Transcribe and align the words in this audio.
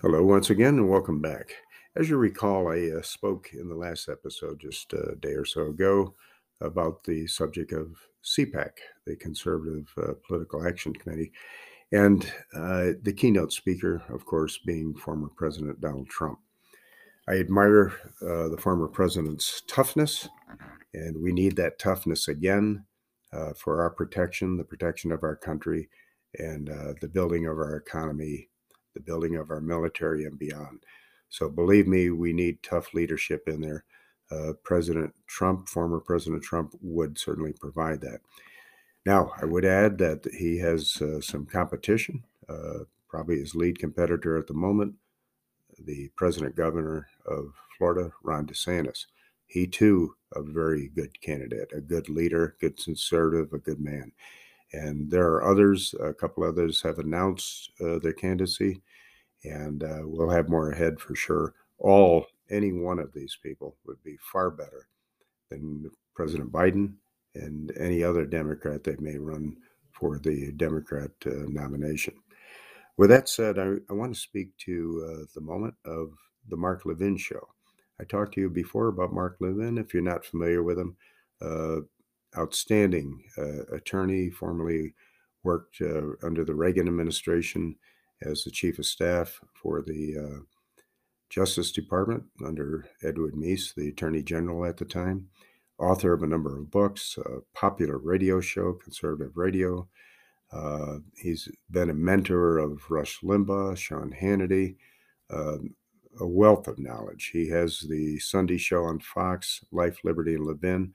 Hello, 0.00 0.22
once 0.22 0.48
again, 0.50 0.76
and 0.76 0.88
welcome 0.88 1.20
back. 1.20 1.56
As 1.96 2.08
you 2.08 2.18
recall, 2.18 2.70
I 2.70 2.96
uh, 2.96 3.02
spoke 3.02 3.50
in 3.52 3.68
the 3.68 3.74
last 3.74 4.08
episode 4.08 4.60
just 4.60 4.92
a 4.92 5.16
day 5.16 5.32
or 5.32 5.44
so 5.44 5.62
ago 5.62 6.14
about 6.60 7.02
the 7.02 7.26
subject 7.26 7.72
of 7.72 7.96
CPAC, 8.22 8.70
the 9.06 9.16
Conservative 9.16 9.92
uh, 10.00 10.12
Political 10.24 10.68
Action 10.68 10.92
Committee, 10.92 11.32
and 11.90 12.32
uh, 12.54 12.92
the 13.02 13.12
keynote 13.12 13.52
speaker, 13.52 14.00
of 14.08 14.24
course, 14.24 14.56
being 14.64 14.94
former 14.94 15.30
President 15.36 15.80
Donald 15.80 16.08
Trump. 16.08 16.38
I 17.28 17.32
admire 17.32 17.92
uh, 18.22 18.50
the 18.50 18.60
former 18.60 18.86
president's 18.86 19.64
toughness, 19.66 20.28
and 20.94 21.20
we 21.20 21.32
need 21.32 21.56
that 21.56 21.80
toughness 21.80 22.28
again 22.28 22.84
uh, 23.32 23.52
for 23.54 23.82
our 23.82 23.90
protection, 23.90 24.58
the 24.58 24.64
protection 24.64 25.10
of 25.10 25.24
our 25.24 25.34
country, 25.34 25.88
and 26.38 26.70
uh, 26.70 26.92
the 27.00 27.08
building 27.08 27.46
of 27.46 27.58
our 27.58 27.74
economy, 27.74 28.48
the 28.98 29.04
building 29.04 29.36
of 29.36 29.50
our 29.50 29.60
military, 29.60 30.24
and 30.24 30.38
beyond. 30.38 30.80
So, 31.28 31.48
believe 31.48 31.86
me, 31.86 32.10
we 32.10 32.32
need 32.32 32.62
tough 32.62 32.92
leadership 32.94 33.44
in 33.46 33.60
there. 33.60 33.84
Uh, 34.30 34.52
President 34.64 35.14
Trump, 35.26 35.68
former 35.68 36.00
President 36.00 36.42
Trump, 36.42 36.74
would 36.82 37.16
certainly 37.18 37.52
provide 37.52 38.00
that. 38.00 38.20
Now, 39.06 39.32
I 39.40 39.44
would 39.44 39.64
add 39.64 39.98
that 39.98 40.26
he 40.34 40.58
has 40.58 41.00
uh, 41.00 41.20
some 41.20 41.46
competition. 41.46 42.24
Uh, 42.48 42.80
probably 43.08 43.38
his 43.38 43.54
lead 43.54 43.78
competitor 43.78 44.36
at 44.36 44.46
the 44.46 44.54
moment, 44.54 44.94
the 45.78 46.10
president 46.16 46.56
governor 46.56 47.08
of 47.26 47.52
Florida, 47.76 48.10
Ron 48.22 48.46
DeSantis. 48.46 49.06
He 49.46 49.66
too, 49.66 50.14
a 50.34 50.42
very 50.42 50.88
good 50.88 51.18
candidate, 51.22 51.70
a 51.74 51.80
good 51.80 52.08
leader, 52.08 52.56
good 52.60 52.76
conservative, 52.76 53.52
a 53.52 53.58
good 53.58 53.80
man. 53.80 54.12
And 54.72 55.10
there 55.10 55.26
are 55.28 55.50
others, 55.50 55.94
a 56.00 56.12
couple 56.12 56.44
others 56.44 56.82
have 56.82 56.98
announced 56.98 57.70
uh, 57.80 57.98
their 57.98 58.12
candidacy, 58.12 58.82
and 59.44 59.82
uh, 59.82 60.00
we'll 60.02 60.28
have 60.28 60.48
more 60.48 60.70
ahead 60.70 61.00
for 61.00 61.14
sure. 61.14 61.54
All, 61.78 62.26
any 62.50 62.72
one 62.72 62.98
of 62.98 63.12
these 63.12 63.38
people 63.42 63.76
would 63.86 64.02
be 64.02 64.16
far 64.32 64.50
better 64.50 64.88
than 65.50 65.90
President 66.14 66.52
Biden 66.52 66.94
and 67.34 67.72
any 67.78 68.02
other 68.02 68.26
Democrat 68.26 68.84
that 68.84 69.00
may 69.00 69.16
run 69.16 69.56
for 69.92 70.18
the 70.18 70.52
Democrat 70.52 71.10
uh, 71.26 71.46
nomination. 71.48 72.14
With 72.96 73.10
that 73.10 73.28
said, 73.28 73.58
I, 73.58 73.74
I 73.88 73.92
want 73.92 74.12
to 74.12 74.20
speak 74.20 74.56
to 74.58 75.04
uh, 75.04 75.24
the 75.34 75.40
moment 75.40 75.74
of 75.84 76.12
the 76.48 76.56
Mark 76.56 76.84
Levin 76.84 77.16
show. 77.16 77.46
I 78.00 78.04
talked 78.04 78.34
to 78.34 78.40
you 78.40 78.50
before 78.50 78.88
about 78.88 79.12
Mark 79.12 79.36
Levin. 79.40 79.78
If 79.78 79.94
you're 79.94 80.02
not 80.02 80.24
familiar 80.24 80.62
with 80.62 80.78
him, 80.78 80.96
uh, 81.40 81.80
outstanding 82.36 83.22
uh, 83.36 83.64
attorney, 83.74 84.30
formerly 84.30 84.94
worked 85.44 85.80
uh, 85.80 86.02
under 86.22 86.44
the 86.44 86.54
Reagan 86.54 86.88
administration 86.88 87.76
as 88.22 88.42
the 88.42 88.50
chief 88.50 88.78
of 88.78 88.86
staff 88.86 89.40
for 89.54 89.82
the 89.82 90.16
uh, 90.18 90.40
Justice 91.30 91.72
Department 91.72 92.24
under 92.44 92.86
Edward 93.02 93.34
Meese, 93.34 93.74
the 93.74 93.88
attorney 93.88 94.22
general 94.22 94.64
at 94.64 94.76
the 94.76 94.84
time 94.84 95.28
author 95.78 96.12
of 96.12 96.22
a 96.22 96.26
number 96.26 96.58
of 96.58 96.70
books, 96.70 97.16
a 97.24 97.40
popular 97.54 97.98
radio 97.98 98.40
show, 98.40 98.72
conservative 98.72 99.36
radio. 99.36 99.88
Uh, 100.52 100.96
he's 101.16 101.48
been 101.70 101.90
a 101.90 101.94
mentor 101.94 102.58
of 102.58 102.82
Rush 102.90 103.20
Limbaugh, 103.22 103.76
Sean 103.76 104.14
Hannity, 104.20 104.76
uh, 105.30 105.58
a 106.20 106.26
wealth 106.26 106.66
of 106.66 106.78
knowledge. 106.78 107.30
He 107.32 107.48
has 107.50 107.80
the 107.80 108.18
Sunday 108.18 108.58
show 108.58 108.84
on 108.84 108.98
Fox, 109.00 109.64
Life, 109.70 109.98
Liberty, 110.04 110.34
and 110.34 110.46
Levin. 110.46 110.94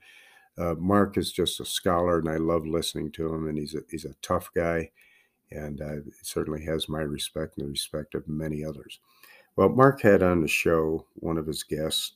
Uh, 0.56 0.74
Mark 0.78 1.18
is 1.18 1.32
just 1.32 1.60
a 1.60 1.64
scholar, 1.64 2.18
and 2.18 2.28
I 2.28 2.36
love 2.36 2.66
listening 2.66 3.10
to 3.12 3.32
him. 3.32 3.48
And 3.48 3.58
he's 3.58 3.74
a, 3.74 3.80
he's 3.90 4.04
a 4.04 4.14
tough 4.22 4.50
guy, 4.54 4.90
and 5.50 5.80
uh, 5.80 5.96
certainly 6.22 6.64
has 6.64 6.88
my 6.88 7.00
respect 7.00 7.58
and 7.58 7.66
the 7.66 7.70
respect 7.70 8.14
of 8.14 8.28
many 8.28 8.64
others. 8.64 9.00
Well, 9.56 9.68
Mark 9.68 10.02
had 10.02 10.22
on 10.22 10.40
the 10.40 10.48
show 10.48 11.06
one 11.14 11.38
of 11.38 11.46
his 11.46 11.62
guests, 11.62 12.14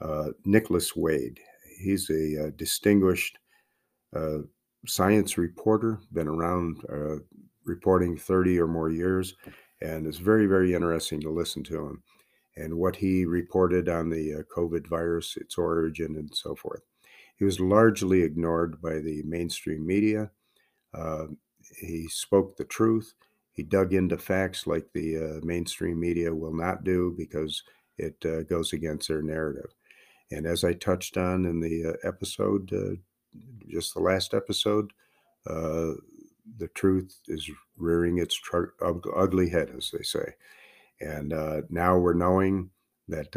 uh, 0.00 0.30
Nicholas 0.44 0.96
Wade, 0.96 1.38
He's 1.78 2.08
a, 2.10 2.46
uh, 2.46 2.50
distinguished 2.56 3.38
uh, 4.14 4.38
science 4.86 5.36
reporter, 5.36 5.98
been 6.12 6.28
around 6.28 6.80
uh, 6.92 7.16
reporting 7.64 8.16
30 8.16 8.60
or 8.60 8.68
more 8.68 8.90
years, 8.90 9.34
and 9.80 10.06
it's 10.06 10.18
very, 10.18 10.46
very 10.46 10.74
interesting 10.74 11.20
to 11.22 11.30
listen 11.30 11.64
to 11.64 11.86
him 11.86 12.02
and 12.56 12.74
what 12.74 12.94
he 12.94 13.24
reported 13.24 13.88
on 13.88 14.10
the 14.10 14.44
COVID 14.54 14.86
virus, 14.86 15.36
its 15.38 15.56
origin, 15.56 16.16
and 16.16 16.30
so 16.34 16.54
forth. 16.54 16.82
He 17.36 17.44
was 17.44 17.60
largely 17.60 18.22
ignored 18.22 18.80
by 18.80 19.00
the 19.00 19.22
mainstream 19.24 19.86
media. 19.86 20.30
Uh, 20.94 21.26
he 21.80 22.08
spoke 22.08 22.56
the 22.56 22.64
truth. 22.64 23.14
He 23.52 23.62
dug 23.62 23.92
into 23.92 24.18
facts 24.18 24.66
like 24.66 24.86
the 24.92 25.16
uh, 25.16 25.44
mainstream 25.44 26.00
media 26.00 26.34
will 26.34 26.54
not 26.54 26.84
do 26.84 27.14
because 27.16 27.62
it 27.98 28.48
goes 28.48 28.72
against 28.72 29.08
their 29.08 29.22
narrative. 29.22 29.74
And 30.30 30.46
as 30.46 30.64
I 30.64 30.72
touched 30.72 31.16
on 31.16 31.44
in 31.44 31.60
the 31.60 31.90
uh, 31.90 32.08
episode, 32.08 32.72
uh, 32.72 32.96
just 33.68 33.94
the 33.94 34.00
last 34.00 34.32
episode, 34.32 34.92
uh, 35.46 35.92
the 36.58 36.68
truth 36.74 37.18
is 37.28 37.50
rearing 37.76 38.18
its 38.18 38.34
tr- 38.34 38.74
ugly 38.80 39.50
head, 39.50 39.70
as 39.76 39.90
they 39.90 40.02
say. 40.02 40.34
And 41.00 41.32
uh, 41.32 41.62
now 41.68 41.98
we're 41.98 42.14
knowing 42.14 42.70
that 43.08 43.36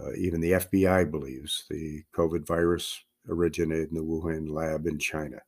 uh, 0.00 0.06
uh, 0.06 0.12
even 0.16 0.40
the 0.40 0.52
FBI 0.52 1.10
believes 1.10 1.64
the 1.70 2.02
COVID 2.14 2.46
virus 2.46 3.04
originated 3.28 3.90
in 3.90 3.94
the 3.94 4.02
Wuhan 4.02 4.50
lab 4.50 4.86
in 4.86 4.98
China. 4.98 5.40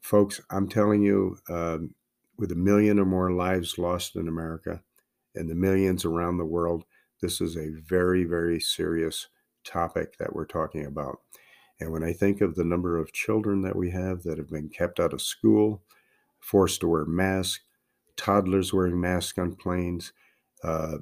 folks, 0.00 0.40
I'm 0.50 0.68
telling 0.68 1.02
you, 1.02 1.38
um, 1.48 1.94
with 2.38 2.52
a 2.52 2.56
million 2.56 2.98
or 2.98 3.04
more 3.04 3.32
lives 3.32 3.78
lost 3.78 4.16
in 4.16 4.28
America 4.28 4.82
and 5.34 5.48
the 5.48 5.54
millions 5.54 6.04
around 6.04 6.38
the 6.38 6.44
world, 6.44 6.84
this 7.20 7.40
is 7.40 7.56
a 7.56 7.70
very, 7.88 8.24
very 8.24 8.60
serious 8.60 9.26
topic 9.64 10.16
that 10.18 10.34
we're 10.34 10.46
talking 10.46 10.86
about. 10.86 11.20
And 11.80 11.92
when 11.92 12.02
I 12.02 12.12
think 12.12 12.40
of 12.40 12.54
the 12.54 12.64
number 12.64 12.98
of 12.98 13.12
children 13.12 13.62
that 13.62 13.76
we 13.76 13.90
have 13.90 14.22
that 14.22 14.38
have 14.38 14.50
been 14.50 14.68
kept 14.68 14.98
out 14.98 15.12
of 15.12 15.22
school, 15.22 15.82
forced 16.40 16.80
to 16.80 16.88
wear 16.88 17.04
masks, 17.04 17.64
toddlers 18.16 18.72
wearing 18.72 19.00
masks 19.00 19.38
on 19.38 19.54
planes, 19.54 20.12
uh, 20.64 20.98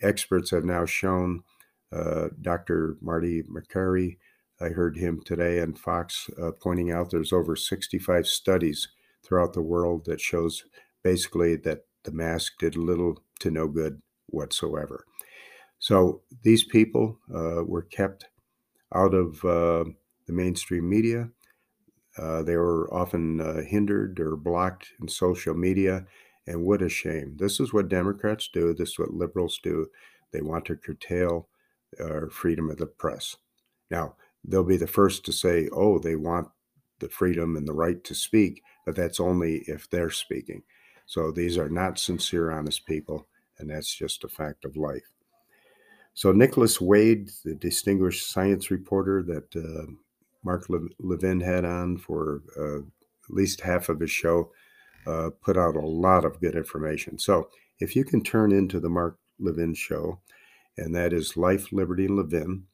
experts 0.00 0.50
have 0.50 0.64
now 0.64 0.84
shown, 0.84 1.42
uh, 1.92 2.28
Dr. 2.40 2.96
Marty 3.00 3.42
Makary, 3.42 4.18
I 4.60 4.68
heard 4.68 4.96
him 4.96 5.20
today 5.24 5.60
on 5.60 5.74
Fox 5.74 6.30
uh, 6.40 6.52
pointing 6.52 6.90
out 6.90 7.10
there's 7.10 7.32
over 7.32 7.56
65 7.56 8.26
studies 8.26 8.88
throughout 9.24 9.52
the 9.52 9.62
world 9.62 10.04
that 10.04 10.20
shows 10.20 10.64
basically 11.02 11.56
that 11.56 11.80
the 12.04 12.12
mask 12.12 12.54
did 12.58 12.76
little 12.76 13.22
to 13.40 13.50
no 13.50 13.66
good 13.66 14.00
whatsoever. 14.26 15.04
So 15.78 16.22
these 16.42 16.64
people 16.64 17.18
uh, 17.34 17.64
were 17.64 17.82
kept 17.82 18.26
out 18.94 19.14
of 19.14 19.44
uh, 19.44 19.84
the 20.26 20.32
mainstream 20.32 20.88
media. 20.88 21.28
Uh, 22.16 22.42
they 22.42 22.56
were 22.56 22.92
often 22.94 23.40
uh, 23.40 23.62
hindered 23.62 24.20
or 24.20 24.36
blocked 24.36 24.92
in 25.00 25.08
social 25.08 25.54
media. 25.54 26.06
And 26.46 26.64
what 26.64 26.82
a 26.82 26.88
shame. 26.88 27.36
This 27.38 27.60
is 27.60 27.72
what 27.72 27.88
Democrats 27.88 28.48
do. 28.52 28.74
This 28.74 28.90
is 28.90 28.98
what 28.98 29.14
liberals 29.14 29.60
do. 29.62 29.86
They 30.32 30.40
want 30.40 30.64
to 30.66 30.76
curtail 30.76 31.48
our 32.00 32.30
freedom 32.30 32.70
of 32.70 32.78
the 32.78 32.86
press. 32.86 33.36
Now, 33.90 34.16
they'll 34.44 34.64
be 34.64 34.76
the 34.76 34.86
first 34.86 35.24
to 35.26 35.32
say, 35.32 35.68
oh, 35.72 35.98
they 35.98 36.16
want 36.16 36.48
the 36.98 37.08
freedom 37.08 37.56
and 37.56 37.66
the 37.66 37.72
right 37.72 38.02
to 38.04 38.14
speak, 38.14 38.62
but 38.86 38.96
that's 38.96 39.20
only 39.20 39.64
if 39.66 39.88
they're 39.90 40.10
speaking. 40.10 40.62
So 41.06 41.30
these 41.30 41.58
are 41.58 41.68
not 41.68 41.98
sincere, 41.98 42.52
honest 42.52 42.86
people, 42.86 43.26
and 43.58 43.68
that's 43.68 43.94
just 43.94 44.24
a 44.24 44.28
fact 44.28 44.64
of 44.64 44.76
life. 44.76 45.02
So 46.14 46.32
Nicholas 46.32 46.80
Wade, 46.80 47.30
the 47.44 47.54
distinguished 47.54 48.30
science 48.30 48.70
reporter 48.70 49.22
that 49.22 49.56
uh, 49.56 49.90
Mark 50.44 50.68
Le- 50.68 50.88
Levin 50.98 51.40
had 51.40 51.64
on 51.64 51.96
for 51.96 52.42
uh, 52.58 52.78
at 52.78 53.34
least 53.34 53.60
half 53.60 53.88
of 53.88 54.00
his 54.00 54.10
show, 54.10 54.50
uh, 55.06 55.30
put 55.40 55.56
out 55.56 55.74
a 55.74 55.80
lot 55.80 56.24
of 56.24 56.40
good 56.40 56.54
information. 56.54 57.18
So 57.18 57.48
if 57.80 57.96
you 57.96 58.04
can 58.04 58.22
turn 58.22 58.52
into 58.52 58.78
the 58.78 58.90
Mark 58.90 59.18
Levin 59.38 59.74
show, 59.74 60.20
and 60.76 60.94
that 60.94 61.12
is 61.12 61.36
Life, 61.36 61.72
Liberty, 61.72 62.06
and 62.06 62.16
Levin, 62.16 62.64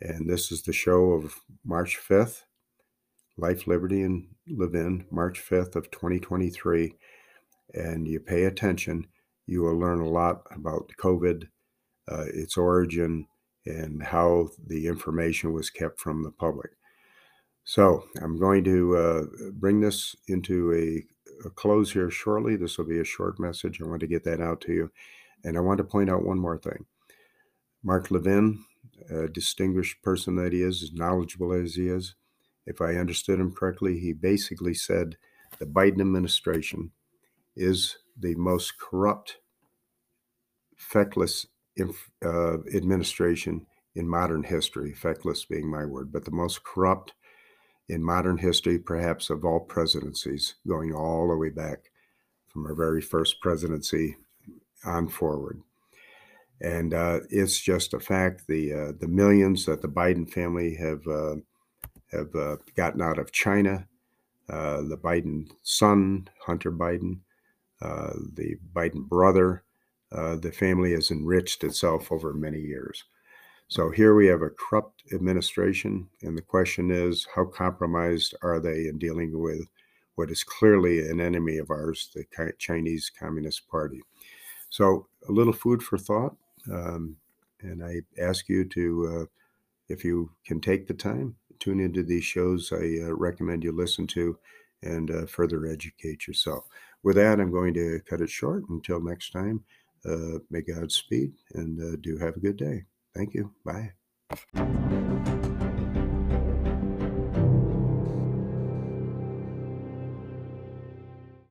and 0.00 0.28
this 0.28 0.52
is 0.52 0.62
the 0.62 0.72
show 0.72 1.12
of 1.12 1.40
March 1.64 1.98
5th, 1.98 2.42
Life, 3.36 3.66
Liberty, 3.66 4.02
and 4.02 4.28
Levin, 4.48 5.06
March 5.10 5.42
5th 5.42 5.76
of 5.76 5.90
2023, 5.90 6.94
and 7.74 8.06
you 8.06 8.20
pay 8.20 8.44
attention, 8.44 9.06
you 9.46 9.62
will 9.62 9.78
learn 9.78 10.00
a 10.00 10.08
lot 10.08 10.42
about 10.50 10.90
COVID 11.00 11.48
uh, 12.10 12.24
its 12.34 12.56
origin, 12.56 13.26
and 13.66 14.02
how 14.02 14.48
the 14.66 14.86
information 14.86 15.52
was 15.52 15.70
kept 15.70 15.98
from 15.98 16.22
the 16.22 16.30
public. 16.30 16.70
So 17.64 18.04
I'm 18.20 18.38
going 18.38 18.62
to 18.64 18.96
uh, 18.96 19.22
bring 19.52 19.80
this 19.80 20.14
into 20.28 20.72
a, 20.74 21.46
a, 21.46 21.50
close 21.50 21.92
here 21.92 22.10
shortly. 22.10 22.56
This 22.56 22.76
will 22.76 22.84
be 22.84 23.00
a 23.00 23.04
short 23.04 23.40
message. 23.40 23.80
I 23.80 23.86
want 23.86 24.00
to 24.00 24.06
get 24.06 24.22
that 24.24 24.42
out 24.42 24.60
to 24.62 24.72
you. 24.72 24.90
And 25.44 25.56
I 25.56 25.60
want 25.60 25.78
to 25.78 25.84
point 25.84 26.10
out 26.10 26.26
one 26.26 26.38
more 26.38 26.58
thing. 26.58 26.84
Mark 27.84 28.10
Levin, 28.10 28.64
a 29.10 29.28
distinguished 29.28 30.02
person 30.02 30.36
that 30.36 30.54
he 30.54 30.62
is, 30.62 30.82
as 30.82 30.92
knowledgeable 30.92 31.52
as 31.52 31.74
he 31.74 31.88
is, 31.88 32.14
if 32.66 32.80
I 32.80 32.94
understood 32.94 33.38
him 33.38 33.52
correctly, 33.52 33.98
he 34.00 34.14
basically 34.14 34.72
said 34.72 35.18
the 35.58 35.66
Biden 35.66 36.00
administration 36.00 36.92
is 37.54 37.98
the 38.18 38.34
most 38.36 38.78
corrupt 38.78 39.36
feckless 40.76 41.46
inf- 41.76 42.10
uh, 42.24 42.58
administration 42.74 43.66
in 43.94 44.08
modern 44.08 44.44
history, 44.44 44.92
feckless 44.94 45.44
being 45.44 45.70
my 45.70 45.84
word, 45.84 46.10
but 46.10 46.24
the 46.24 46.30
most 46.30 46.64
corrupt 46.64 47.12
in 47.88 48.02
modern 48.02 48.38
history, 48.38 48.78
perhaps 48.78 49.28
of 49.28 49.44
all 49.44 49.60
presidencies, 49.60 50.54
going 50.66 50.94
all 50.94 51.28
the 51.28 51.36
way 51.36 51.50
back 51.50 51.90
from 52.48 52.66
our 52.66 52.74
very 52.74 53.02
first 53.02 53.40
presidency 53.42 54.16
on 54.84 55.08
forward. 55.08 55.62
And 56.60 56.94
uh, 56.94 57.20
it's 57.30 57.60
just 57.60 57.94
a 57.94 58.00
fact. 58.00 58.46
The 58.46 58.72
uh, 58.72 58.92
the 59.00 59.08
millions 59.08 59.66
that 59.66 59.82
the 59.82 59.88
Biden 59.88 60.28
family 60.28 60.74
have 60.76 61.06
uh, 61.06 61.36
have 62.12 62.34
uh, 62.34 62.56
gotten 62.76 63.02
out 63.02 63.18
of 63.18 63.32
China, 63.32 63.86
uh, 64.48 64.82
the 64.82 64.96
Biden 64.96 65.48
son, 65.62 66.28
Hunter 66.40 66.70
Biden, 66.70 67.18
uh, 67.82 68.12
the 68.34 68.56
Biden 68.72 69.08
brother, 69.08 69.64
the 70.10 70.52
family 70.56 70.92
has 70.92 71.10
enriched 71.10 71.64
itself 71.64 72.12
over 72.12 72.32
many 72.32 72.60
years. 72.60 73.04
So 73.68 73.90
here 73.90 74.14
we 74.14 74.26
have 74.28 74.42
a 74.42 74.50
corrupt 74.50 75.02
administration, 75.12 76.08
and 76.22 76.36
the 76.38 76.42
question 76.42 76.90
is, 76.90 77.26
how 77.34 77.46
compromised 77.46 78.34
are 78.42 78.60
they 78.60 78.86
in 78.86 78.98
dealing 78.98 79.38
with 79.38 79.66
what 80.14 80.30
is 80.30 80.44
clearly 80.44 81.08
an 81.10 81.20
enemy 81.20 81.58
of 81.58 81.70
ours, 81.70 82.10
the 82.14 82.24
Chinese 82.58 83.10
Communist 83.10 83.66
Party? 83.68 84.00
So 84.70 85.08
a 85.28 85.32
little 85.32 85.52
food 85.52 85.82
for 85.82 85.98
thought, 85.98 86.36
um, 86.72 87.16
and 87.60 87.82
I 87.84 88.02
ask 88.20 88.48
you 88.48 88.64
to, 88.66 89.20
uh, 89.20 89.24
if 89.88 90.04
you 90.04 90.30
can 90.46 90.60
take 90.60 90.86
the 90.86 90.94
time, 90.94 91.36
tune 91.58 91.80
into 91.80 92.02
these 92.02 92.24
shows. 92.24 92.72
I 92.72 92.98
uh, 93.02 93.14
recommend 93.14 93.64
you 93.64 93.72
listen 93.72 94.06
to 94.08 94.38
and 94.82 95.10
uh, 95.10 95.26
further 95.26 95.66
educate 95.66 96.26
yourself. 96.26 96.64
With 97.02 97.16
that, 97.16 97.40
I'm 97.40 97.50
going 97.50 97.74
to 97.74 98.00
cut 98.08 98.20
it 98.20 98.30
short. 98.30 98.64
Until 98.68 99.00
next 99.00 99.30
time, 99.30 99.64
uh, 100.06 100.38
may 100.50 100.60
God 100.60 100.92
speed 100.92 101.32
and 101.54 101.80
uh, 101.80 101.96
do 102.00 102.18
have 102.18 102.36
a 102.36 102.40
good 102.40 102.56
day. 102.56 102.84
Thank 103.14 103.34
you. 103.34 103.52
Bye. 103.64 103.92